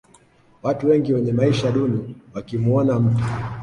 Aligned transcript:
watu 0.63 0.87
wengi 0.87 1.13
wenye 1.13 1.33
maisha 1.33 1.71
duni 1.71 2.15
wakimuona 2.33 2.99
mtu 2.99 3.23